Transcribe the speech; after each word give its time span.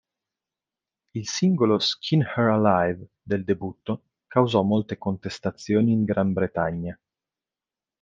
Il 1.13 1.27
singolo 1.27 1.77
"Skin 1.77 2.21
Her 2.23 2.47
Alive" 2.47 3.09
del 3.21 3.43
debutto 3.43 4.05
causò 4.25 4.63
molte 4.63 4.97
contestazioni 4.97 5.91
in 5.91 6.05
Gran 6.05 6.33
Bretagna. 6.33 6.99